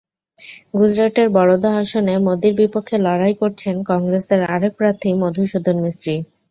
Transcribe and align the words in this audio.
গুজরাটের 0.73 1.27
বরোদা 1.35 1.71
আসনে 1.81 2.13
মোদির 2.25 2.53
বিপক্ষে 2.59 2.97
লড়াই 3.05 3.33
করছেন 3.41 3.75
কংগ্রেসের 3.89 4.41
আরেক 4.53 4.73
প্রার্থী 4.79 5.09
মধুসূদন 5.21 5.75
মিস্ত্রি। 5.83 6.15